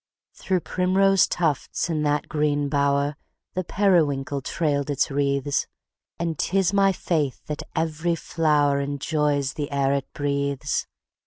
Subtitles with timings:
[0.33, 3.17] Through primrose tufts, in that green bower,
[3.53, 5.67] The periwinkle trailed its wreaths;
[6.17, 10.87] And 'tis my faith that every flower Enjoys the air it breathes.